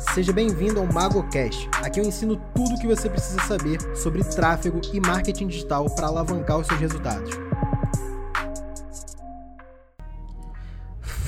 [0.00, 1.68] Seja bem-vindo ao MagoCast.
[1.82, 6.06] Aqui eu ensino tudo o que você precisa saber sobre tráfego e marketing digital para
[6.06, 7.30] alavancar os seus resultados.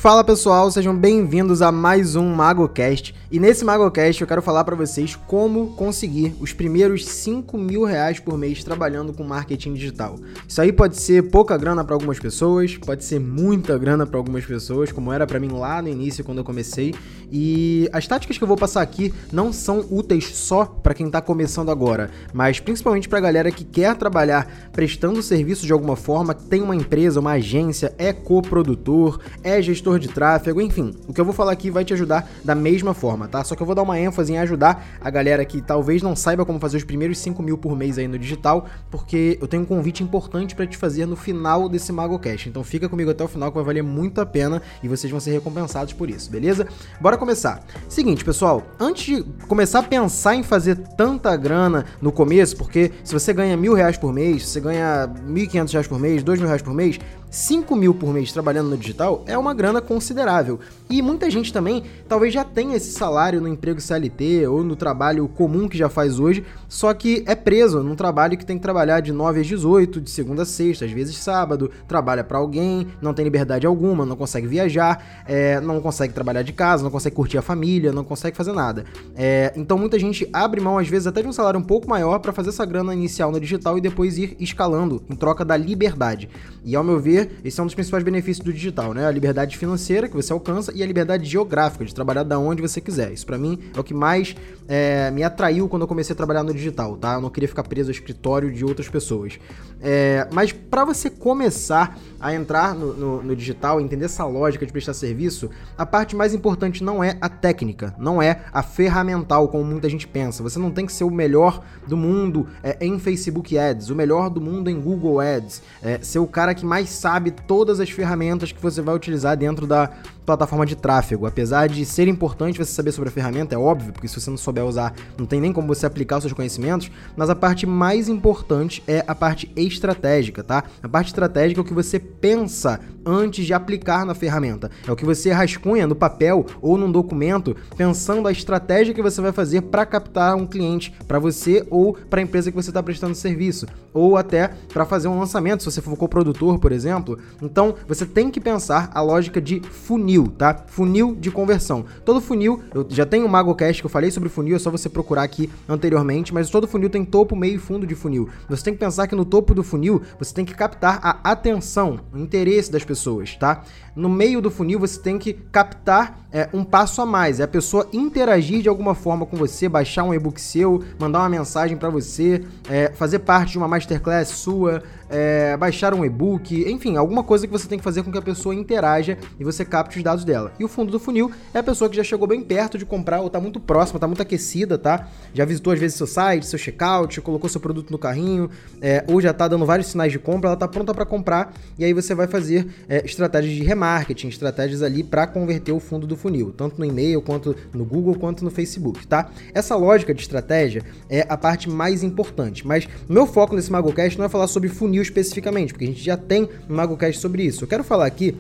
[0.03, 3.15] Fala pessoal, sejam bem-vindos a mais um MagoCast.
[3.31, 8.19] E nesse MagoCast eu quero falar para vocês como conseguir os primeiros 5 mil reais
[8.19, 10.17] por mês trabalhando com marketing digital.
[10.49, 14.45] Isso aí pode ser pouca grana para algumas pessoas, pode ser muita grana para algumas
[14.45, 16.93] pessoas, como era para mim lá no início quando eu comecei.
[17.33, 21.19] E as táticas que eu vou passar aqui não são úteis só para quem está
[21.23, 26.35] começando agora, mas principalmente para a galera que quer trabalhar prestando serviço de alguma forma,
[26.35, 30.95] tem uma empresa, uma agência, é coprodutor, é gestor de tráfego, enfim.
[31.09, 33.43] O que eu vou falar aqui vai te ajudar da mesma forma, tá?
[33.43, 36.45] Só que eu vou dar uma ênfase em ajudar a galera que talvez não saiba
[36.45, 39.67] como fazer os primeiros 5 mil por mês aí no digital, porque eu tenho um
[39.67, 42.51] convite importante para te fazer no final desse MagoCast.
[42.51, 45.19] Então fica comigo até o final que vai valer muito a pena e vocês vão
[45.19, 46.69] ser recompensados por isso, beleza?
[47.01, 47.65] Bora começar.
[47.89, 53.13] Seguinte, pessoal, antes de começar a pensar em fazer tanta grana no começo, porque se
[53.13, 56.25] você ganha mil reais por mês, se você ganha mil e quinhentos reais por mês,
[56.25, 56.99] dois mil reais por mês,
[57.33, 60.61] 5 mil por mês trabalhando no digital é uma grana considerável.
[60.91, 65.27] E muita gente também talvez já tenha esse salário no emprego CLT ou no trabalho
[65.29, 69.01] comum que já faz hoje, só que é preso num trabalho que tem que trabalhar
[69.01, 73.15] de 9 às 18, de segunda a sexta, às vezes sábado, trabalha para alguém, não
[73.15, 77.39] tem liberdade alguma, não consegue viajar, é, não consegue trabalhar de casa, não consegue curtir
[77.39, 78.85] a família, não consegue fazer nada.
[79.17, 82.19] É, então muita gente abre mão, às vezes, até de um salário um pouco maior
[82.19, 86.29] para fazer essa grana inicial no digital e depois ir escalando em troca da liberdade.
[86.63, 89.07] E ao meu ver, esse é um dos principais benefícios do digital, né?
[89.07, 92.81] A liberdade financeira que você alcança e a liberdade geográfica de trabalhar da onde você
[92.81, 93.13] quiser.
[93.13, 94.35] Isso para mim é o que mais
[94.69, 97.15] é, me atraiu quando eu comecei a trabalhar no digital, tá?
[97.15, 99.39] Eu não queria ficar preso ao escritório de outras pessoas.
[99.81, 104.73] É, mas para você começar a entrar no, no, no digital, entender essa lógica de
[104.73, 109.65] prestar serviço, a parte mais importante não é a técnica, não é a ferramental, como
[109.65, 110.43] muita gente pensa.
[110.43, 114.31] Você não tem que ser o melhor do mundo é, em Facebook Ads, o melhor
[114.31, 118.53] do mundo em Google Ads, é, ser o cara que mais sabe todas as ferramentas
[118.53, 119.91] que você vai utilizar dentro da
[120.25, 121.27] plataforma de tráfego.
[121.27, 124.37] Apesar de ser importante você saber sobre a ferramenta, é óbvio, porque se você não
[124.37, 128.09] souber usar, não tem nem como você aplicar os seus conhecimentos, mas a parte mais
[128.09, 130.65] importante é a parte estratégica, tá?
[130.83, 134.71] A parte estratégica é o que você pensa antes de aplicar na ferramenta.
[134.87, 139.21] É o que você rascunha no papel ou num documento, pensando a estratégia que você
[139.21, 142.83] vai fazer para captar um cliente para você ou para a empresa que você está
[142.83, 147.19] prestando serviço, ou até para fazer um lançamento, se você for co-produtor, por exemplo.
[147.41, 150.65] Então, você tem que pensar a lógica de funil, tá?
[150.67, 151.85] Funil de conversão.
[152.05, 154.89] Todo funil, eu já tenho um MagoCast que eu falei sobre funil, é só você
[154.89, 158.29] procurar aqui anteriormente, mas todo funil tem topo, meio e fundo de funil.
[158.49, 162.01] Você tem que pensar que no topo do funil, você tem que captar a atenção,
[162.13, 163.65] o interesse das pessoas, tá?
[163.95, 167.49] No meio do funil você tem que captar é, um passo a mais, é a
[167.49, 171.91] pessoa interagir de alguma forma com você, baixar um e-book seu, mandar uma mensagem para
[171.91, 177.47] você, é, fazer parte de uma masterclass sua, é, baixar um e-book, enfim, alguma coisa
[177.47, 180.25] que você tem que fazer com que a pessoa interaja e você capte os dados
[180.25, 180.53] dela.
[180.59, 183.21] E o fundo do funil é a pessoa que já chegou bem perto de comprar
[183.21, 185.07] ou tá muito próxima, tá muito aquecida, tá?
[185.35, 188.49] Já visitou às vezes seu site, seu checkout, colocou seu produto no carrinho,
[188.81, 191.85] é, ou já tá dando vários sinais de compra, ela tá pronta para comprar e
[191.85, 196.17] aí você vai fazer é, estratégias de remarketing, estratégias ali para converter o fundo do
[196.17, 199.31] funil, tanto no e-mail quanto no Google quanto no Facebook, tá?
[199.53, 204.27] Essa lógica de estratégia é a parte mais importante, mas meu foco nesse MagoCast não
[204.27, 207.65] é falar sobre funil especificamente, porque a gente já tem um MagoCast sobre isso.
[207.65, 208.37] Eu quero falar aqui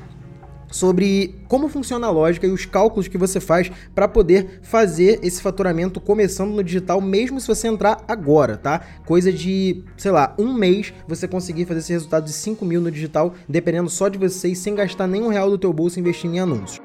[0.72, 5.40] sobre como funciona a lógica e os cálculos que você faz para poder fazer esse
[5.40, 8.80] faturamento começando no digital, mesmo se você entrar agora, tá?
[9.06, 12.90] Coisa de, sei lá, um mês você conseguir fazer esse resultado de 5 mil no
[12.90, 16.40] digital, dependendo só de você e sem gastar nenhum real do teu bolso investindo em
[16.40, 16.80] anúncios.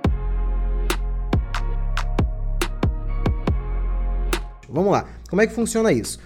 [4.70, 6.20] Vamos lá, como é que funciona isso?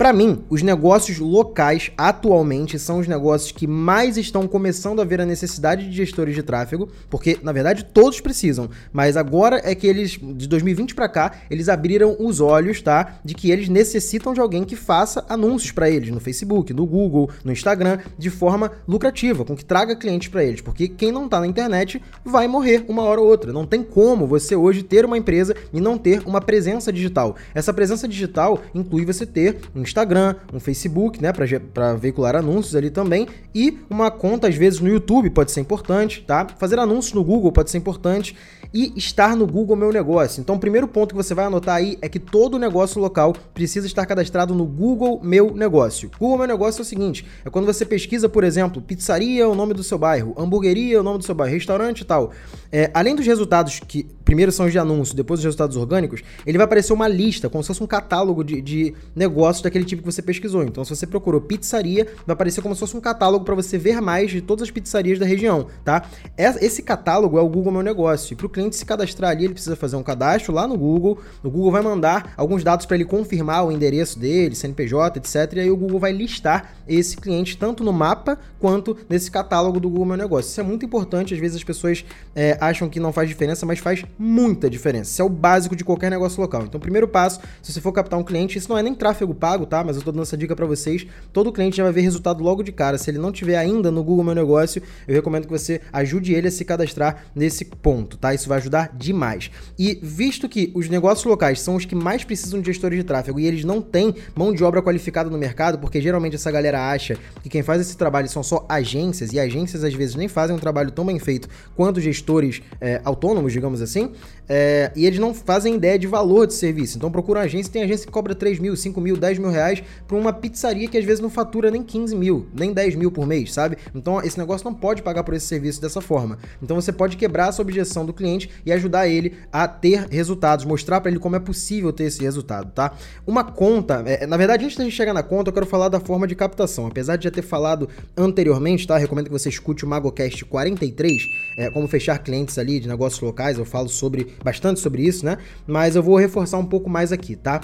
[0.00, 5.20] Para mim, os negócios locais atualmente são os negócios que mais estão começando a ver
[5.20, 9.86] a necessidade de gestores de tráfego, porque na verdade todos precisam, mas agora é que
[9.86, 14.40] eles de 2020 para cá, eles abriram os olhos, tá, de que eles necessitam de
[14.40, 19.44] alguém que faça anúncios para eles no Facebook, no Google, no Instagram, de forma lucrativa,
[19.44, 23.02] com que traga clientes para eles, porque quem não tá na internet vai morrer uma
[23.02, 23.52] hora ou outra.
[23.52, 27.36] Não tem como você hoje ter uma empresa e não ter uma presença digital.
[27.54, 32.90] Essa presença digital inclui você ter um Instagram, um Facebook, né, para veicular anúncios ali
[32.90, 36.46] também, e uma conta às vezes no YouTube pode ser importante, tá?
[36.58, 38.36] Fazer anúncios no Google pode ser importante
[38.72, 40.40] e estar no Google Meu Negócio.
[40.40, 43.86] Então, o primeiro ponto que você vai anotar aí é que todo negócio local precisa
[43.86, 46.10] estar cadastrado no Google Meu Negócio.
[46.18, 49.74] Google Meu Negócio é o seguinte: é quando você pesquisa, por exemplo, pizzaria, o nome
[49.74, 52.30] do seu bairro, hamburgueria, o nome do seu bairro, restaurante e tal.
[52.70, 56.56] É, além dos resultados que primeiro são os de anúncio, depois os resultados orgânicos, ele
[56.56, 60.10] vai aparecer uma lista, como se fosse um catálogo de, de negócios daquele tipo que
[60.10, 60.62] você pesquisou.
[60.62, 64.00] Então, se você procurou pizzaria, vai aparecer como se fosse um catálogo para você ver
[64.00, 66.04] mais de todas as pizzarias da região, tá?
[66.36, 68.32] Esse catálogo é o Google Meu Negócio.
[68.32, 71.18] E para o cliente se cadastrar ali, ele precisa fazer um cadastro lá no Google.
[71.42, 75.56] O Google vai mandar alguns dados para ele confirmar o endereço dele, CNPJ, etc.
[75.56, 79.88] E aí o Google vai listar esse cliente tanto no mapa quanto nesse catálogo do
[79.88, 80.50] Google Meu Negócio.
[80.50, 81.34] Isso é muito importante.
[81.34, 82.04] Às vezes as pessoas
[82.34, 85.10] é, acham que não faz diferença, mas faz muita diferença.
[85.10, 86.62] Isso é o básico de qualquer negócio local.
[86.62, 89.66] Então, primeiro passo, se você for captar um cliente, isso não é nem tráfego pago,
[89.70, 89.82] tá?
[89.84, 91.06] Mas eu tô dando essa dica para vocês.
[91.32, 92.98] Todo cliente já vai ver resultado logo de cara.
[92.98, 96.48] Se ele não tiver ainda no Google Meu Negócio, eu recomendo que você ajude ele
[96.48, 98.34] a se cadastrar nesse ponto, tá?
[98.34, 99.50] Isso vai ajudar demais.
[99.78, 103.38] E visto que os negócios locais são os que mais precisam de gestores de tráfego
[103.38, 107.16] e eles não têm mão de obra qualificada no mercado, porque geralmente essa galera acha
[107.42, 110.58] que quem faz esse trabalho são só agências, e agências às vezes nem fazem um
[110.58, 114.10] trabalho tão bem feito quanto gestores é, autônomos, digamos assim,
[114.52, 116.98] é, e eles não fazem ideia de valor de serviço.
[116.98, 119.80] Então procura uma agência, tem agência que cobra 3 mil, 5 mil, 10 mil reais
[120.08, 123.28] para uma pizzaria que às vezes não fatura nem 15 mil, nem 10 mil por
[123.28, 123.76] mês, sabe?
[123.94, 126.36] Então esse negócio não pode pagar por esse serviço dessa forma.
[126.60, 131.00] Então você pode quebrar essa objeção do cliente e ajudar ele a ter resultados, mostrar
[131.00, 132.92] para ele como é possível ter esse resultado, tá?
[133.24, 136.00] Uma conta, é, na verdade, antes da gente chegar na conta, eu quero falar da
[136.00, 136.88] forma de captação.
[136.88, 138.98] Apesar de já ter falado anteriormente, tá?
[138.98, 141.22] Recomendo que você escute o MagoCast 43,
[141.56, 145.38] é, como fechar clientes ali de negócios locais, eu falo sobre bastante sobre isso, né?
[145.66, 147.60] Mas eu vou reforçar um pouco mais aqui, tá?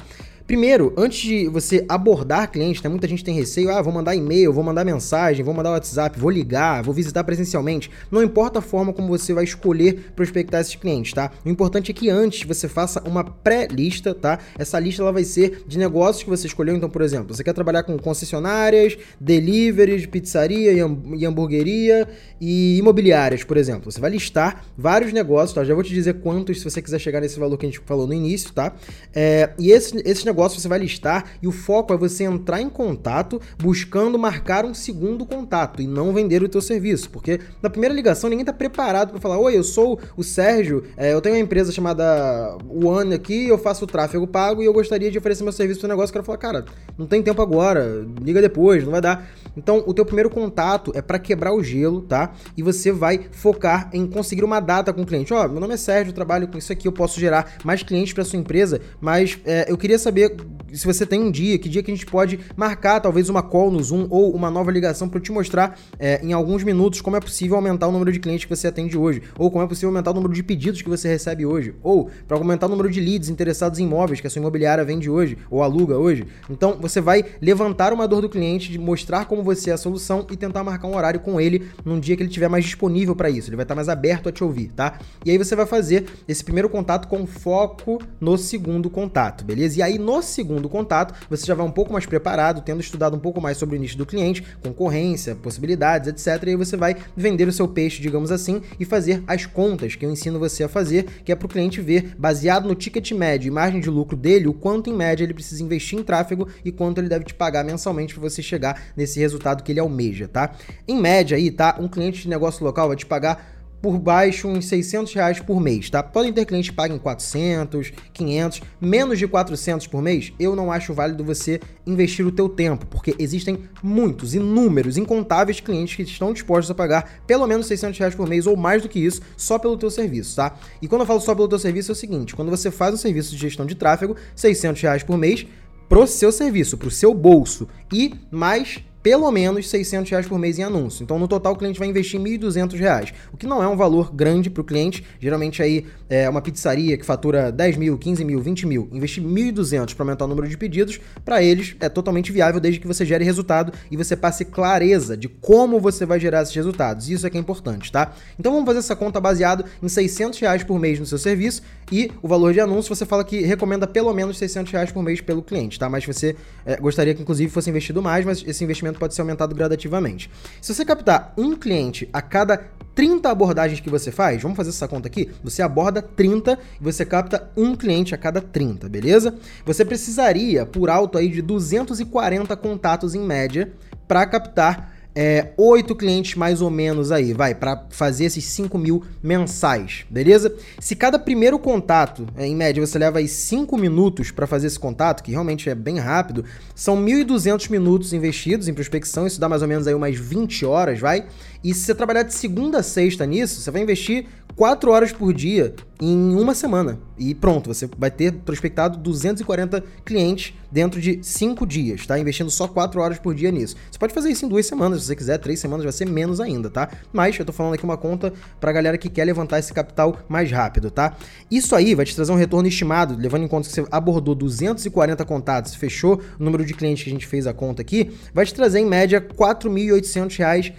[0.47, 4.53] Primeiro, antes de você abordar cliente, né, muita gente tem receio, ah, vou mandar e-mail,
[4.53, 7.91] vou mandar mensagem, vou mandar WhatsApp, vou ligar, vou visitar presencialmente.
[8.13, 11.33] Não importa a forma como você vai escolher prospectar esses clientes, tá?
[11.45, 14.39] O importante é que antes você faça uma pré-lista, tá?
[14.57, 16.77] Essa lista ela vai ser de negócios que você escolheu.
[16.77, 22.07] Então, por exemplo, você quer trabalhar com concessionárias, deliveries, pizzaria e hamburgueria
[22.41, 23.91] e imobiliárias, por exemplo.
[23.91, 25.65] Você vai listar vários negócios, tá?
[25.65, 28.07] Já vou te dizer quantos se você quiser chegar nesse valor que a gente falou
[28.07, 28.73] no início, tá?
[29.13, 32.61] É, e esses, esses negócios negócio você vai listar e o foco é você entrar
[32.61, 37.71] em contato buscando marcar um segundo contato e não vender o teu serviço, porque na
[37.71, 41.37] primeira ligação ninguém está preparado para falar, oi, eu sou o Sérgio, é, eu tenho
[41.37, 45.53] uma empresa chamada One aqui, eu faço tráfego pago e eu gostaria de oferecer meu
[45.53, 46.11] serviço para o negócio.
[46.11, 46.65] O cara fala, cara,
[46.99, 49.27] não tem tempo agora, liga depois, não vai dar.
[49.57, 52.35] Então, o teu primeiro contato é para quebrar o gelo, tá?
[52.57, 55.33] E você vai focar em conseguir uma data com o cliente.
[55.33, 58.13] Ó, oh, meu nome é Sérgio, trabalho com isso aqui, eu posso gerar mais clientes
[58.13, 60.26] para sua empresa, mas é, eu queria saber
[60.73, 63.71] se você tem um dia, que dia que a gente pode marcar talvez uma call
[63.71, 67.21] no Zoom ou uma nova ligação para te mostrar é, em alguns minutos como é
[67.21, 70.11] possível aumentar o número de clientes que você atende hoje, ou como é possível aumentar
[70.11, 73.29] o número de pedidos que você recebe hoje, ou para aumentar o número de leads
[73.29, 76.27] interessados em imóveis que a sua imobiliária vende hoje ou aluga hoje.
[76.51, 80.27] Então você vai levantar uma dor do cliente, de mostrar como você é a solução
[80.31, 83.31] e tentar marcar um horário com ele num dia que ele estiver mais disponível para
[83.31, 83.49] isso.
[83.49, 84.99] Ele vai estar mais aberto a te ouvir, tá?
[85.25, 89.79] E aí você vai fazer esse primeiro contato com foco no segundo contato, beleza?
[89.79, 93.21] E aí no segundo contato, você já vai um pouco mais preparado, tendo estudado um
[93.21, 96.43] pouco mais sobre o nicho do cliente, concorrência, possibilidades, etc.
[96.47, 100.05] E aí você vai vender o seu peixe, digamos assim, e fazer as contas que
[100.05, 103.49] eu ensino você a fazer, que é para o cliente ver, baseado no ticket médio
[103.49, 106.73] e margem de lucro dele, o quanto em média ele precisa investir em tráfego e
[106.73, 110.53] quanto ele deve te pagar mensalmente para você chegar nesse resultado que ele almeja, tá?
[110.87, 111.77] Em média aí, tá?
[111.81, 115.89] Um cliente de negócio local vai te pagar por baixo uns 600 reais por mês,
[115.91, 116.03] tá?
[116.03, 120.95] Podem ter clientes que paguem 400, 500, menos de 400 por mês, eu não acho
[120.95, 126.71] válido você investir o teu tempo, porque existem muitos, inúmeros, incontáveis clientes que estão dispostos
[126.71, 129.77] a pagar pelo menos 600 reais por mês ou mais do que isso só pelo
[129.77, 130.57] teu serviço, tá?
[130.81, 132.99] E quando eu falo só pelo teu serviço é o seguinte, quando você faz um
[132.99, 135.47] serviço de gestão de tráfego, 600 reais por mês,
[135.89, 140.65] pro seu serviço, pro seu bolso e mais pelo menos 600 reais por mês em
[140.65, 141.05] anúncio.
[141.05, 144.13] Então, no total, o cliente vai investir 1.200 reais, o que não é um valor
[144.13, 145.05] grande para o cliente.
[145.21, 149.95] Geralmente, aí, é uma pizzaria que fatura 10 mil, 15 mil, 20 mil, investir 1.200
[149.95, 153.25] para aumentar o número de pedidos, para eles é totalmente viável desde que você gere
[153.25, 157.09] resultado e você passe clareza de como você vai gerar esses resultados.
[157.09, 158.13] Isso é que é importante, tá?
[158.37, 162.11] Então, vamos fazer essa conta baseado em 600 reais por mês no seu serviço e
[162.21, 165.43] o valor de anúncio você fala que recomenda pelo menos 600 reais por mês pelo
[165.43, 165.89] cliente, tá?
[165.89, 166.35] Mas você
[166.65, 170.31] é, gostaria que, inclusive, fosse investido mais, mas esse investimento faturamento pode ser aumentado gradativamente.
[170.61, 172.57] Se você captar um cliente a cada
[172.95, 175.31] 30 abordagens que você faz, vamos fazer essa conta aqui?
[175.45, 179.35] Você aborda 30 e você capta um cliente a cada 30, beleza?
[179.65, 183.73] Você precisaria, por alto aí, de 240 contatos em média
[184.09, 189.03] para captar é, 8 clientes mais ou menos aí, vai, para fazer esses 5 mil
[189.23, 190.55] mensais, beleza?
[190.79, 194.79] Se cada primeiro contato, é, em média, você leva aí 5 minutos para fazer esse
[194.79, 196.45] contato, que realmente é bem rápido,
[196.75, 201.01] são 1.200 minutos investidos em prospecção, isso dá mais ou menos aí umas 20 horas,
[201.01, 201.25] vai?
[201.63, 205.35] E se você trabalhar de segunda a sexta nisso, você vai investir 4 horas por
[205.35, 206.99] dia em uma semana.
[207.19, 212.19] E pronto, você vai ter prospectado 240 clientes dentro de 5 dias, tá?
[212.19, 213.77] Investindo só 4 horas por dia nisso.
[213.91, 216.41] Você pode fazer isso em duas semanas, se você quiser, 3 semanas vai ser menos
[216.41, 216.89] ainda, tá?
[217.13, 220.51] Mas eu tô falando aqui uma conta pra galera que quer levantar esse capital mais
[220.51, 221.17] rápido, tá?
[221.51, 225.25] Isso aí vai te trazer um retorno estimado, levando em conta que você abordou 240
[225.25, 228.55] contatos, fechou o número de clientes que a gente fez a conta aqui, vai te
[228.55, 230.73] trazer em média R$ 4.800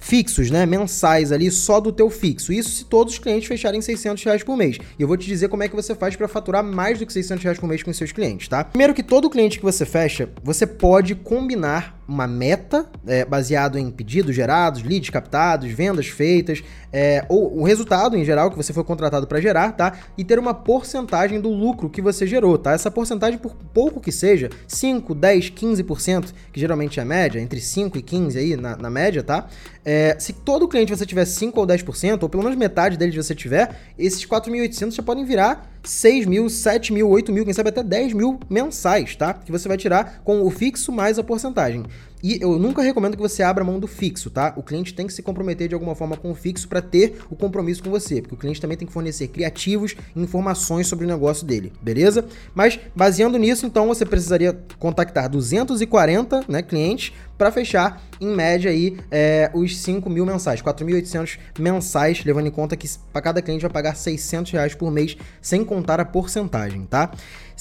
[0.00, 2.52] fixos, né, mensais ali só do teu fixo.
[2.52, 4.78] Isso se todos os clientes fecharem 600 reais por mês.
[4.98, 7.12] E eu vou te dizer como é que você faz para faturar mais do que
[7.12, 8.64] 600 reais por mês com seus clientes, tá?
[8.64, 13.88] Primeiro que todo cliente que você fecha, você pode combinar uma meta é, baseado em
[13.88, 16.60] pedidos gerados, leads captados, vendas feitas,
[16.92, 19.96] é, ou o resultado em geral que você foi contratado para gerar, tá?
[20.18, 22.72] E ter uma porcentagem do lucro que você gerou, tá?
[22.72, 27.60] Essa porcentagem, por pouco que seja, 5, 10, 15%, que geralmente é a média, entre
[27.60, 29.46] 5 e 15 aí na, na média, tá?
[29.84, 33.36] É, se todo cliente você tiver 5 ou 10%, ou pelo menos metade deles você
[33.36, 37.82] tiver, esses 4.800 já podem virar 6 mil, 7 mil, 8 mil, quem sabe até
[37.82, 39.34] 10 mil mensais, tá?
[39.34, 41.84] Que você vai tirar com o fixo mais a porcentagem.
[42.22, 44.52] E eu nunca recomendo que você abra mão do fixo, tá?
[44.56, 47.36] O cliente tem que se comprometer de alguma forma com o fixo para ter o
[47.36, 51.08] compromisso com você, porque o cliente também tem que fornecer criativos e informações sobre o
[51.08, 52.24] negócio dele, beleza?
[52.54, 58.98] Mas baseando nisso, então você precisaria contactar 240 né, clientes para fechar, em média, aí,
[59.10, 63.70] é, os 5 mil mensais, 4.800 mensais, levando em conta que para cada cliente vai
[63.70, 67.10] pagar 600 reais por mês, sem contar a porcentagem, tá?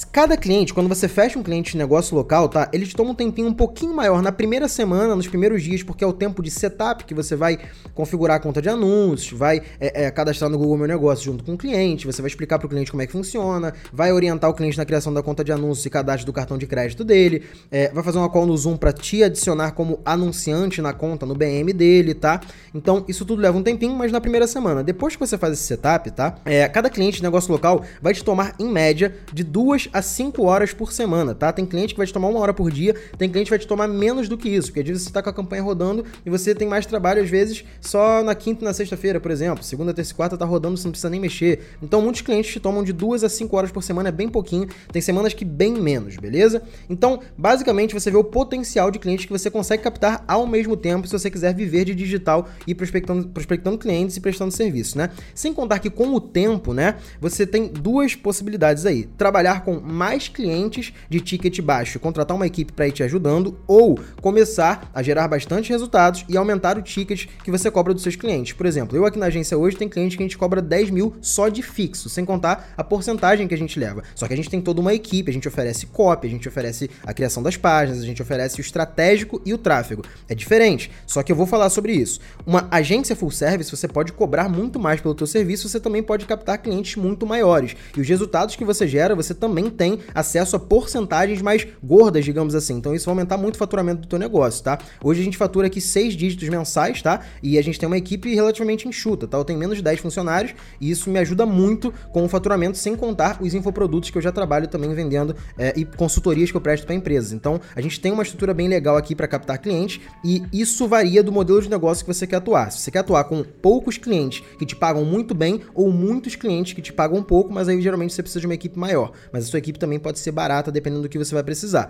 [0.05, 2.69] Cada cliente, quando você fecha um cliente de negócio local, tá?
[2.71, 6.03] Ele te toma um tempinho um pouquinho maior na primeira semana, nos primeiros dias, porque
[6.03, 7.59] é o tempo de setup que você vai
[7.93, 11.53] configurar a conta de anúncios, vai é, é, cadastrar no Google Meu Negócio junto com
[11.53, 14.53] o cliente, você vai explicar para o cliente como é que funciona, vai orientar o
[14.53, 17.91] cliente na criação da conta de anúncios e cadastro do cartão de crédito dele, é,
[17.91, 21.73] vai fazer uma call no Zoom para te adicionar como anunciante na conta, no BM
[21.73, 22.39] dele, tá?
[22.73, 24.83] Então, isso tudo leva um tempinho, mas na primeira semana.
[24.83, 26.35] Depois que você faz esse setup, tá?
[26.45, 30.43] É, cada cliente de negócio local vai te tomar, em média, de duas a 5
[30.43, 31.51] horas por semana, tá?
[31.51, 33.67] Tem cliente que vai te tomar uma hora por dia, tem cliente que vai te
[33.67, 36.29] tomar menos do que isso, porque às vezes você tá com a campanha rodando e
[36.29, 39.63] você tem mais trabalho, às vezes, só na quinta e na sexta-feira, por exemplo.
[39.63, 41.61] Segunda, terça e quarta tá rodando, você não precisa nem mexer.
[41.81, 44.67] Então, muitos clientes te tomam de 2 a 5 horas por semana, é bem pouquinho.
[44.91, 46.61] Tem semanas que bem menos, beleza?
[46.89, 51.07] Então, basicamente, você vê o potencial de clientes que você consegue captar ao mesmo tempo
[51.07, 55.09] se você quiser viver de digital e prospectando, prospectando clientes e prestando serviço, né?
[55.33, 59.05] Sem contar que com o tempo, né, você tem duas possibilidades aí.
[59.17, 63.99] Trabalhar com mais clientes de ticket baixo, contratar uma equipe para ir te ajudando, ou
[64.19, 68.53] começar a gerar bastante resultados e aumentar o ticket que você cobra dos seus clientes.
[68.53, 71.15] Por exemplo, eu aqui na agência hoje tem cliente que a gente cobra 10 mil
[71.21, 74.03] só de fixo, sem contar a porcentagem que a gente leva.
[74.15, 76.89] Só que a gente tem toda uma equipe, a gente oferece copy, a gente oferece
[77.05, 80.03] a criação das páginas, a gente oferece o estratégico e o tráfego.
[80.27, 82.19] É diferente, só que eu vou falar sobre isso.
[82.45, 86.25] Uma agência full service, você pode cobrar muito mais pelo teu serviço, você também pode
[86.25, 87.75] captar clientes muito maiores.
[87.95, 92.53] E os resultados que você gera, você também tem acesso a porcentagens mais gordas, digamos
[92.53, 92.75] assim.
[92.75, 94.77] Então isso vai aumentar muito o faturamento do teu negócio, tá?
[95.03, 97.21] Hoje a gente fatura aqui seis dígitos mensais, tá?
[97.41, 99.37] E a gente tem uma equipe relativamente enxuta, tá?
[99.37, 102.95] Eu tenho menos de 10 funcionários e isso me ajuda muito com o faturamento, sem
[102.95, 106.85] contar os infoprodutos que eu já trabalho também vendendo é, e consultorias que eu presto
[106.85, 107.31] para empresas.
[107.31, 111.23] Então a gente tem uma estrutura bem legal aqui para captar clientes e isso varia
[111.23, 112.71] do modelo de negócio que você quer atuar.
[112.71, 116.73] Se você quer atuar com poucos clientes que te pagam muito bem ou muitos clientes
[116.73, 119.11] que te pagam pouco, mas aí geralmente você precisa de uma equipe maior.
[119.31, 121.89] Mas sua equipe também pode ser barata dependendo do que você vai precisar.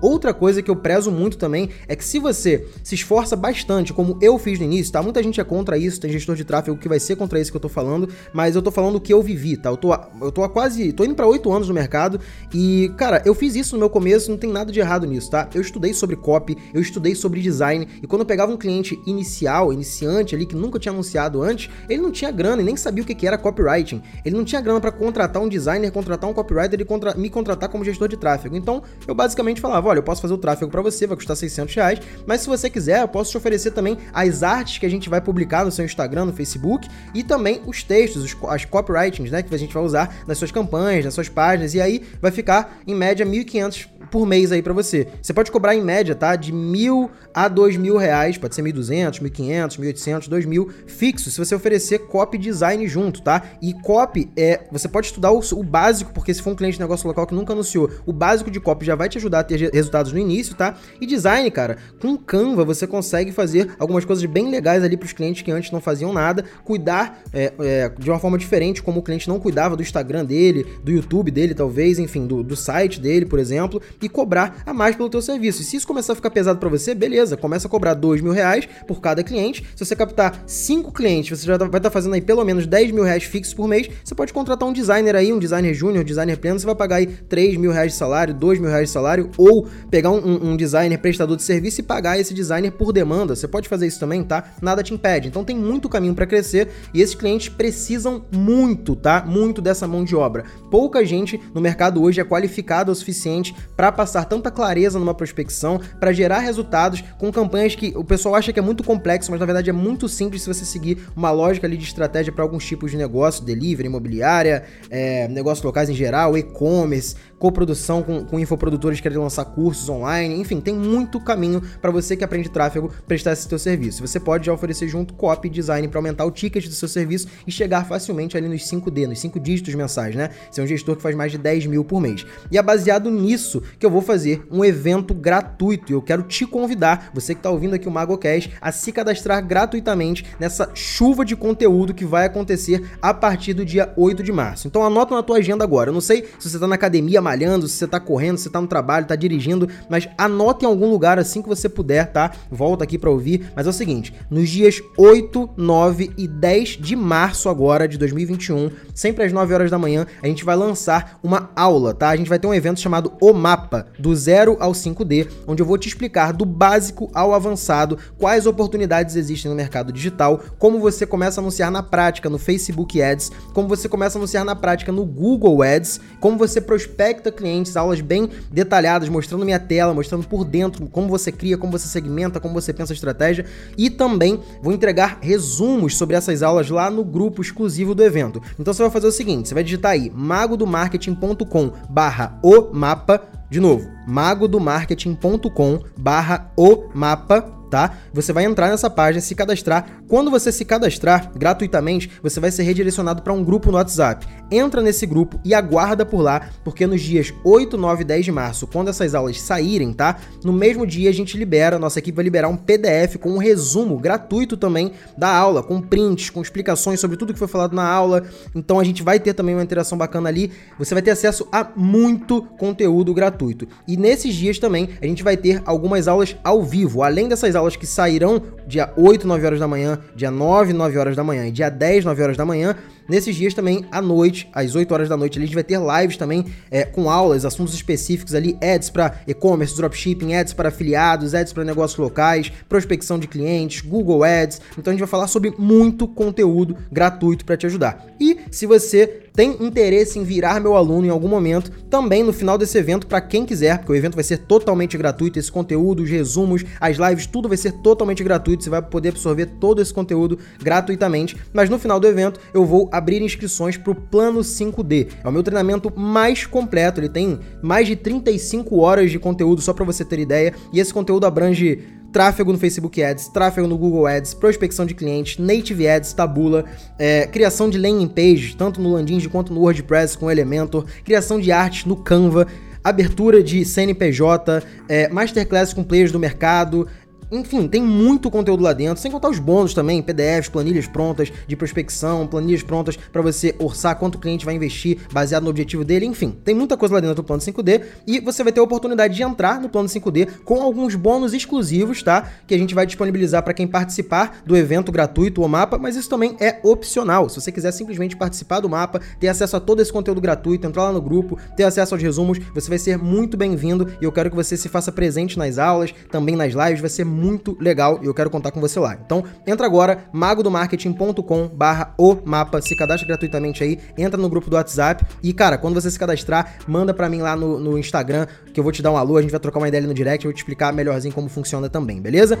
[0.00, 4.18] Outra coisa que eu prezo muito também é que se você se esforça bastante, como
[4.20, 5.02] eu fiz no início, tá?
[5.02, 7.56] Muita gente é contra isso, tem gestor de tráfego que vai ser contra isso que
[7.56, 9.70] eu tô falando, mas eu tô falando o que eu vivi, tá?
[9.70, 10.92] Eu tô, eu tô há quase.
[10.92, 12.20] tô indo para oito anos no mercado
[12.54, 15.48] e, cara, eu fiz isso no meu começo, não tem nada de errado nisso, tá?
[15.54, 19.72] Eu estudei sobre copy, eu estudei sobre design e quando eu pegava um cliente inicial,
[19.72, 23.06] iniciante ali, que nunca tinha anunciado antes, ele não tinha grana e nem sabia o
[23.06, 24.02] que era copywriting.
[24.24, 27.68] Ele não tinha grana para contratar um designer, contratar um copywriter e contra, me contratar
[27.68, 28.56] como gestor de tráfego.
[28.56, 31.36] Então, eu basicamente falava, falava, olha, eu posso fazer o tráfego para você, vai custar
[31.36, 34.90] 600 reais, mas se você quiser, eu posso te oferecer também as artes que a
[34.90, 39.30] gente vai publicar no seu Instagram, no Facebook, e também os textos, os, as copywritings,
[39.30, 42.30] né, que a gente vai usar nas suas campanhas, nas suas páginas, e aí vai
[42.30, 45.06] ficar, em média, 1.500 por mês aí para você.
[45.22, 46.34] Você pode cobrar em média, tá?
[46.36, 51.54] De mil a dois mil reais, pode ser 1.200, 1.500, 1.800, 2.000 fixo, se você
[51.54, 53.42] oferecer copy design junto, tá?
[53.60, 56.80] E copy é, você pode estudar o, o, básico, porque se for um cliente de
[56.80, 59.70] negócio local que nunca anunciou, o básico de copy já vai te ajudar a ter
[59.78, 60.76] resultados no início, tá?
[61.00, 65.12] E design, cara, com Canva você consegue fazer algumas coisas bem legais ali para os
[65.12, 69.02] clientes que antes não faziam nada, cuidar é, é, de uma forma diferente, como o
[69.02, 73.26] cliente não cuidava do Instagram dele, do YouTube dele, talvez, enfim, do, do site dele,
[73.26, 75.62] por exemplo, e cobrar a mais pelo teu serviço.
[75.62, 78.32] E se isso começar a ficar pesado para você, beleza, começa a cobrar dois mil
[78.32, 79.64] reais por cada cliente.
[79.74, 82.90] Se você captar cinco clientes, você já vai estar tá fazendo aí pelo menos 10
[82.92, 83.88] mil reais fixos por mês.
[84.04, 86.96] Você pode contratar um designer aí, um designer júnior, um designer pleno, você vai pagar
[86.96, 90.56] aí 3 mil reais de salário, 2 mil reais de salário, ou pegar um, um
[90.56, 93.34] designer prestador de serviço e pagar esse designer por demanda.
[93.34, 94.52] Você pode fazer isso também, tá?
[94.60, 95.28] Nada te impede.
[95.28, 99.24] Então tem muito caminho para crescer e esses clientes precisam muito, tá?
[99.26, 100.44] Muito dessa mão de obra.
[100.70, 105.80] Pouca gente no mercado hoje é qualificada o suficiente para passar tanta clareza numa prospecção,
[105.98, 109.46] para gerar resultados com campanhas que o pessoal acha que é muito complexo, mas na
[109.46, 112.90] verdade é muito simples se você seguir uma lógica ali de estratégia para alguns tipos
[112.90, 119.02] de negócio, delivery, imobiliária, é, negócios locais em geral, e-commerce, coprodução com, com infoprodutores que
[119.02, 123.48] querem lançar cursos online, enfim, tem muito caminho para você que aprende tráfego prestar esse
[123.48, 124.06] seu serviço.
[124.06, 127.52] Você pode já oferecer junto copy design para aumentar o ticket do seu serviço e
[127.52, 130.30] chegar facilmente ali nos 5D, nos 5 dígitos mensais, né?
[130.50, 132.26] Ser é um gestor que faz mais de 10 mil por mês.
[132.50, 136.46] E é baseado nisso que eu vou fazer um evento gratuito e eu quero te
[136.46, 141.36] convidar, você que está ouvindo aqui o MagoCast, a se cadastrar gratuitamente nessa chuva de
[141.36, 144.66] conteúdo que vai acontecer a partir do dia 8 de março.
[144.66, 145.90] Então anota na tua agenda agora.
[145.90, 148.50] Eu não sei se você está na academia malhando, se você tá correndo, se você
[148.50, 152.32] tá no trabalho, tá dirigindo, mas anote em algum lugar assim que você puder, tá?
[152.50, 156.96] Volta aqui para ouvir, mas é o seguinte, nos dias 8, 9 e 10 de
[156.96, 161.50] março agora de 2021, sempre às 9 horas da manhã, a gente vai lançar uma
[161.54, 162.08] aula, tá?
[162.08, 165.66] A gente vai ter um evento chamado O Mapa, do 0 ao 5D, onde eu
[165.66, 171.04] vou te explicar do básico ao avançado quais oportunidades existem no mercado digital, como você
[171.04, 174.90] começa a anunciar na prática no Facebook Ads, como você começa a anunciar na prática
[174.90, 180.26] no Google Ads, como você prospecta conecta clientes, aulas bem detalhadas, mostrando minha tela, mostrando
[180.26, 183.44] por dentro como você cria, como você segmenta, como você pensa a estratégia.
[183.76, 188.40] E também vou entregar resumos sobre essas aulas lá no grupo exclusivo do evento.
[188.58, 193.22] Então você vai fazer o seguinte: você vai digitar aí magodomarketing.com barra o mapa.
[193.50, 197.98] De novo, magodomarketing.com barra o mapa tá?
[198.12, 200.02] Você vai entrar nessa página, se cadastrar.
[200.08, 204.26] Quando você se cadastrar gratuitamente, você vai ser redirecionado para um grupo no WhatsApp.
[204.50, 208.32] Entra nesse grupo e aguarda por lá, porque nos dias 8, 9 e 10 de
[208.32, 210.16] março, quando essas aulas saírem, tá?
[210.42, 213.98] No mesmo dia a gente libera, nossa equipe vai liberar um PDF com um resumo
[213.98, 218.24] gratuito também da aula, com prints, com explicações sobre tudo que foi falado na aula.
[218.54, 220.50] Então a gente vai ter também uma interação bacana ali.
[220.78, 223.68] Você vai ter acesso a muito conteúdo gratuito.
[223.86, 227.76] E nesses dias também a gente vai ter algumas aulas ao vivo, além dessas aulas
[227.76, 231.50] que sairão dia 8, 9 horas da manhã, dia 9, 9 horas da manhã e
[231.50, 232.76] dia 10, 9 horas da manhã.
[233.08, 236.18] Nesses dias também, à noite, às 8 horas da noite, a gente vai ter lives
[236.18, 241.54] também é, com aulas, assuntos específicos ali, ads para e-commerce, dropshipping, ads para afiliados, ads
[241.54, 244.60] para negócios locais, prospecção de clientes, Google Ads.
[244.76, 248.06] Então a gente vai falar sobre muito conteúdo gratuito para te ajudar.
[248.20, 252.58] E se você tem interesse em virar meu aluno em algum momento, também no final
[252.58, 256.10] desse evento, para quem quiser, porque o evento vai ser totalmente gratuito, esse conteúdo, os
[256.10, 260.40] resumos, as lives, tudo vai ser totalmente gratuito, você vai poder absorver todo esse conteúdo
[260.60, 265.08] gratuitamente, mas no final do evento eu vou abrir inscrições para o Plano 5D.
[265.24, 269.72] É o meu treinamento mais completo, ele tem mais de 35 horas de conteúdo, só
[269.72, 274.06] para você ter ideia, e esse conteúdo abrange tráfego no Facebook Ads, tráfego no Google
[274.06, 276.64] Ads, prospecção de clientes, Native Ads, Tabula,
[276.98, 281.52] é, criação de landing page, tanto no Landing quanto no WordPress com Elementor, criação de
[281.52, 282.46] arte no Canva,
[282.82, 286.86] abertura de CNPJ, é, masterclass com players do mercado,
[287.30, 291.56] enfim, tem muito conteúdo lá dentro, sem contar os bônus também, PDFs, planilhas prontas de
[291.56, 296.06] prospecção, planilhas prontas para você orçar quanto o cliente vai investir baseado no objetivo dele,
[296.06, 299.14] enfim, tem muita coisa lá dentro do plano 5D e você vai ter a oportunidade
[299.14, 302.30] de entrar no plano 5D com alguns bônus exclusivos, tá?
[302.46, 306.08] Que a gente vai disponibilizar para quem participar do evento gratuito ou mapa, mas isso
[306.08, 307.28] também é opcional.
[307.28, 310.84] Se você quiser simplesmente participar do mapa, ter acesso a todo esse conteúdo gratuito, entrar
[310.84, 314.30] lá no grupo, ter acesso aos resumos, você vai ser muito bem-vindo e eu quero
[314.30, 317.17] que você se faça presente nas aulas, também nas lives, vai ser muito
[317.60, 318.98] legal e eu quero contar com você lá.
[319.04, 324.56] Então, entra agora, magodomarketing.com barra o mapa, se cadastra gratuitamente aí, entra no grupo do
[324.56, 328.58] WhatsApp e, cara, quando você se cadastrar, manda para mim lá no, no Instagram, que
[328.58, 330.24] eu vou te dar um alô, a gente vai trocar uma ideia ali no direct,
[330.24, 332.38] eu vou te explicar melhorzinho como funciona também, beleza?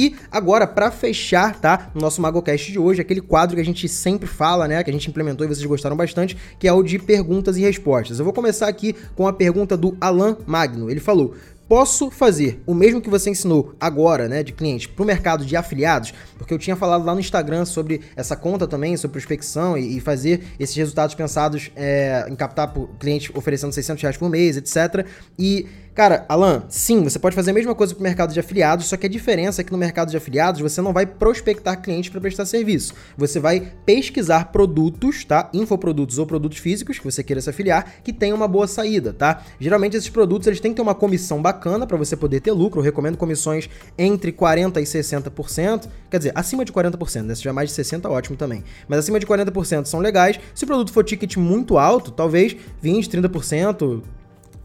[0.00, 1.90] E agora, para fechar, tá?
[1.94, 4.82] O nosso MagoCast de hoje, aquele quadro que a gente sempre fala, né?
[4.82, 8.18] Que a gente implementou e vocês gostaram bastante, que é o de perguntas e respostas.
[8.18, 10.90] Eu vou começar aqui com a pergunta do Alan Magno.
[10.90, 11.34] Ele falou:
[11.68, 15.54] posso fazer o mesmo que você ensinou agora, né, de cliente, para o mercado de
[15.54, 19.98] afiliados, porque eu tinha falado lá no Instagram sobre essa conta também, sobre prospecção e,
[19.98, 24.56] e fazer esses resultados pensados é, em captar por cliente oferecendo 600 reais por mês,
[24.56, 25.06] etc.
[25.38, 28.86] E Cara, Alan, sim, você pode fazer a mesma coisa para o mercado de afiliados,
[28.86, 32.10] só que a diferença é que no mercado de afiliados você não vai prospectar clientes
[32.10, 32.94] para prestar serviço.
[33.16, 35.50] Você vai pesquisar produtos, tá?
[35.52, 39.42] Infoprodutos ou produtos físicos que você queira se afiliar, que tenham uma boa saída, tá?
[39.58, 42.80] Geralmente esses produtos eles têm que ter uma comissão bacana para você poder ter lucro.
[42.80, 47.34] Eu recomendo comissões entre 40 e 60%, quer dizer, acima de 40%, né?
[47.34, 48.62] Se tiver mais de 60, ótimo também.
[48.86, 50.38] Mas acima de 40% são legais.
[50.54, 54.02] Se o produto for ticket muito alto, talvez 20, 30%,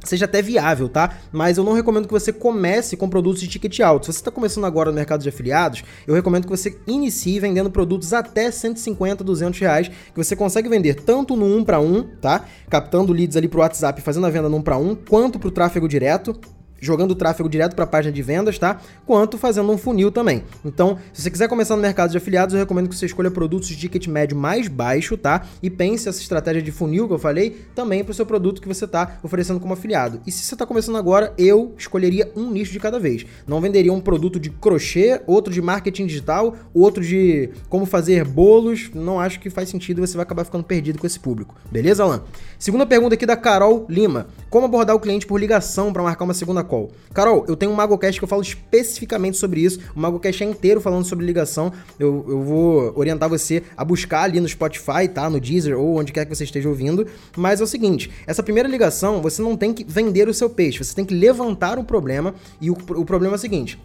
[0.09, 1.17] seja até viável, tá?
[1.31, 4.05] Mas eu não recomendo que você comece com produtos de ticket alto.
[4.05, 7.69] Se você está começando agora no mercado de afiliados, eu recomendo que você inicie vendendo
[7.69, 12.45] produtos até 150, 200 reais, que você consegue vender tanto no 1 para 1, tá?
[12.69, 15.87] Captando leads ali pro WhatsApp, fazendo a venda no 1 para 1, quanto pro tráfego
[15.87, 16.39] direto,
[16.79, 18.79] jogando o tráfego direto para a página de vendas, tá?
[19.05, 20.43] Quanto fazendo um funil também.
[20.63, 23.67] Então, se você quiser começar no mercado de afiliados, eu recomendo que você escolha produtos
[23.67, 25.45] de ticket médio mais baixo, tá?
[25.61, 28.67] E pense essa estratégia de funil que eu falei também para o seu produto que
[28.67, 30.21] você está oferecendo como afiliado.
[30.25, 33.25] E se você está começando agora, eu escolheria um nicho de cada vez.
[33.47, 38.91] Não venderia um produto de crochê, outro de marketing digital, outro de como fazer bolos.
[38.93, 41.55] Não acho que faz sentido, você vai acabar ficando perdido com esse público.
[41.71, 42.23] Beleza, Alan?
[42.59, 44.27] Segunda pergunta aqui da Carol Lima.
[44.49, 46.91] Como abordar o cliente por ligação para marcar uma segunda call?
[47.13, 49.79] Carol, eu tenho um MagoCast que eu falo especificamente sobre isso.
[49.95, 51.71] O MagoCast é inteiro falando sobre ligação.
[51.97, 55.29] Eu, eu vou orientar você a buscar ali no Spotify, tá?
[55.29, 57.07] No Deezer ou onde quer que você esteja ouvindo.
[57.37, 60.83] Mas é o seguinte: essa primeira ligação, você não tem que vender o seu peixe,
[60.83, 62.35] você tem que levantar o problema.
[62.59, 63.79] E o, o problema é o seguinte.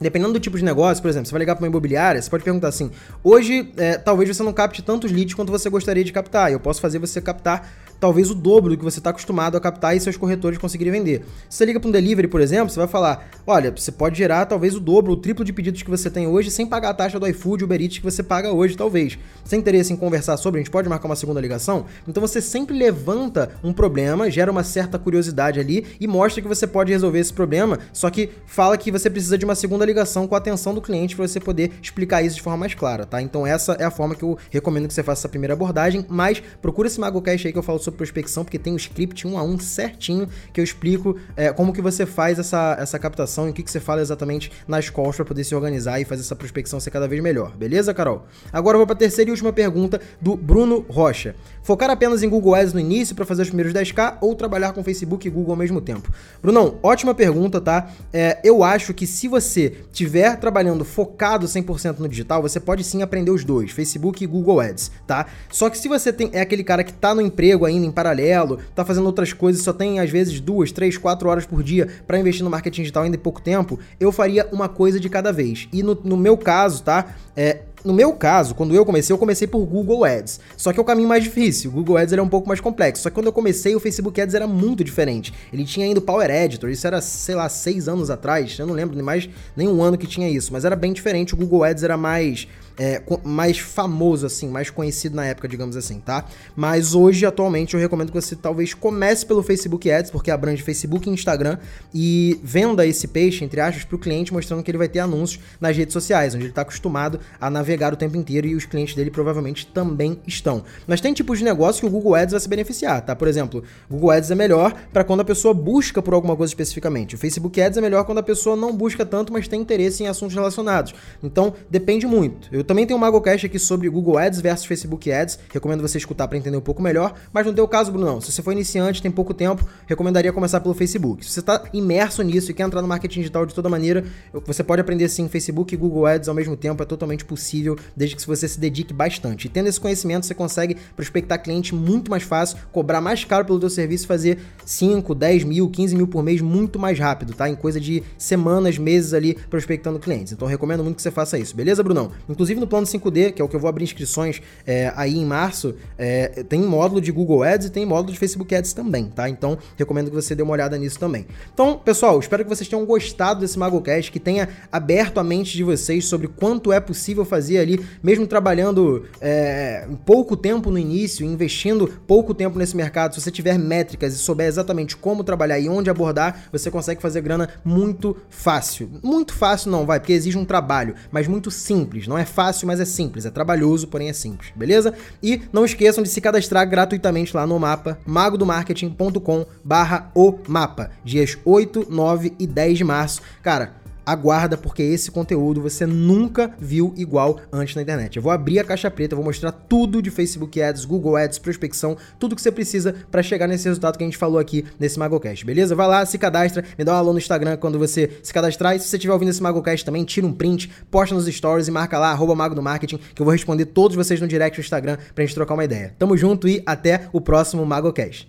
[0.00, 2.44] Dependendo do tipo de negócio, por exemplo, você vai ligar para uma imobiliária, você pode
[2.44, 2.90] perguntar assim:
[3.22, 6.52] hoje, é, talvez você não capte tantos leads quanto você gostaria de captar.
[6.52, 7.68] Eu posso fazer você captar
[8.00, 11.24] talvez o dobro do que você está acostumado a captar e seus corretores conseguirem vender.
[11.48, 14.46] Se você liga para um delivery, por exemplo, você vai falar: olha, você pode gerar
[14.46, 17.18] talvez o dobro, o triplo de pedidos que você tem hoje sem pagar a taxa
[17.18, 19.18] do iFood, Uber Eats que você paga hoje, talvez.
[19.48, 20.60] Tem interesse em conversar sobre?
[20.60, 21.86] A gente pode marcar uma segunda ligação?
[22.06, 26.66] Então você sempre levanta um problema, gera uma certa curiosidade ali e mostra que você
[26.66, 30.34] pode resolver esse problema, só que fala que você precisa de uma segunda ligação com
[30.34, 33.20] a atenção do cliente para você poder explicar isso de forma mais clara, tá?
[33.22, 36.42] Então essa é a forma que eu recomendo que você faça essa primeira abordagem, mas
[36.60, 39.42] procura esse MagoCast aí que eu falo sobre prospecção, porque tem um script um a
[39.42, 43.52] um certinho que eu explico é, como que você faz essa, essa captação e o
[43.52, 46.80] que, que você fala exatamente nas calls para poder se organizar e fazer essa prospecção
[46.80, 47.56] ser cada vez melhor.
[47.56, 48.26] Beleza, Carol?
[48.52, 51.34] Agora eu vou para a terceira e última pergunta do Bruno Rocha.
[51.62, 54.82] Focar apenas em Google Ads no início para fazer os primeiros 10k ou trabalhar com
[54.82, 56.10] Facebook e Google ao mesmo tempo?
[56.42, 57.90] Brunão, ótima pergunta, tá?
[58.12, 63.02] É, eu acho que se você tiver trabalhando focado 100% no digital, você pode sim
[63.02, 65.26] aprender os dois, Facebook e Google Ads, tá?
[65.50, 68.58] Só que se você tem, é aquele cara que tá no emprego ainda em paralelo,
[68.74, 72.18] tá fazendo outras coisas, só tem às vezes duas, três, quatro horas por dia para
[72.18, 75.68] investir no marketing digital ainda em pouco tempo, eu faria uma coisa de cada vez.
[75.72, 77.14] E no, no meu caso, tá?
[77.36, 80.40] É, no meu caso, quando eu comecei, eu comecei por Google Ads.
[80.56, 81.70] Só que é o caminho mais difícil.
[81.70, 83.02] O Google Ads era um pouco mais complexo.
[83.02, 85.32] Só que quando eu comecei, o Facebook Ads era muito diferente.
[85.52, 86.70] Ele tinha ainda o Power Editor.
[86.70, 88.58] Isso era, sei lá, seis anos atrás.
[88.58, 90.52] Eu não lembro nem mais nem um ano que tinha isso.
[90.52, 91.34] Mas era bem diferente.
[91.34, 95.98] O Google Ads era mais é, mais famoso, assim, mais conhecido na época, digamos assim,
[96.00, 96.24] tá?
[96.54, 101.08] Mas hoje, atualmente, eu recomendo que você talvez comece pelo Facebook Ads, porque abrange Facebook
[101.08, 101.58] e Instagram,
[101.92, 105.42] e venda esse peixe, entre aspas, para o cliente, mostrando que ele vai ter anúncios
[105.60, 108.94] nas redes sociais, onde ele está acostumado a navegar o tempo inteiro e os clientes
[108.94, 110.62] dele provavelmente também estão.
[110.86, 113.16] Mas tem tipos de negócio que o Google Ads vai se beneficiar, tá?
[113.16, 116.50] Por exemplo, o Google Ads é melhor para quando a pessoa busca por alguma coisa
[116.50, 117.14] especificamente.
[117.14, 120.06] O Facebook Ads é melhor quando a pessoa não busca tanto, mas tem interesse em
[120.06, 120.94] assuntos relacionados.
[121.22, 122.48] Então, depende muito.
[122.52, 125.38] Eu também tem um MagoCast aqui sobre Google Ads versus Facebook Ads.
[125.50, 127.14] Recomendo você escutar para entender um pouco melhor.
[127.32, 128.20] Mas no teu caso, Bruno, não.
[128.20, 131.24] Se você for iniciante, tem pouco tempo, recomendaria começar pelo Facebook.
[131.24, 134.04] Se você está imerso nisso e quer entrar no marketing digital de toda maneira,
[134.44, 136.82] você pode aprender sim Facebook e Google Ads ao mesmo tempo.
[136.82, 139.46] É totalmente possível, desde que você se dedique bastante.
[139.46, 143.58] E tendo esse conhecimento, você consegue prospectar cliente muito mais fácil, cobrar mais caro pelo
[143.58, 147.48] teu serviço e fazer 5, 10 mil, 15 mil por mês muito mais rápido, tá?
[147.48, 150.34] Em coisa de semanas, meses ali prospectando clientes.
[150.34, 152.12] Então recomendo muito que você faça isso, beleza, Brunão?
[152.28, 155.16] Inclusive Inclusive no plano 5D, que é o que eu vou abrir inscrições é, aí
[155.16, 159.06] em março, é, tem módulo de Google Ads e tem módulo de Facebook Ads também,
[159.06, 159.28] tá?
[159.28, 161.26] Então recomendo que você dê uma olhada nisso também.
[161.52, 165.62] Então, pessoal, espero que vocês tenham gostado desse MagoCast, que tenha aberto a mente de
[165.62, 171.88] vocês sobre quanto é possível fazer ali, mesmo trabalhando é, pouco tempo no início, investindo
[172.06, 173.14] pouco tempo nesse mercado.
[173.14, 177.20] Se você tiver métricas e souber exatamente como trabalhar e onde abordar, você consegue fazer
[177.20, 178.90] grana muito fácil.
[179.02, 182.06] Muito fácil não, vai, porque exige um trabalho, mas muito simples.
[182.06, 183.26] Não é fácil, mas é simples.
[183.26, 184.94] É trabalhoso, porém é simples, beleza?
[185.22, 191.36] E não esqueçam de se cadastrar gratuitamente lá no mapa magodomarketing.com barra o mapa, dias
[191.44, 193.20] 8, 9 e 10 de março.
[193.42, 193.74] Cara,
[194.08, 198.16] aguarda porque esse conteúdo você nunca viu igual antes na internet.
[198.16, 201.96] Eu vou abrir a caixa preta, vou mostrar tudo de Facebook Ads, Google Ads, prospecção,
[202.18, 205.44] tudo que você precisa para chegar nesse resultado que a gente falou aqui nesse MagoCast,
[205.44, 205.74] beleza?
[205.74, 208.80] Vai lá, se cadastra, me dá um alô no Instagram quando você se cadastrar e
[208.80, 211.98] se você estiver ouvindo esse MagoCast também, tira um print, posta nos stories e marca
[211.98, 214.96] lá, arroba Mago do Marketing, que eu vou responder todos vocês no direct do Instagram
[215.14, 215.94] pra gente trocar uma ideia.
[215.98, 218.28] Tamo junto e até o próximo MagoCast.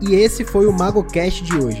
[0.00, 1.80] E esse foi o MagoCast de hoje.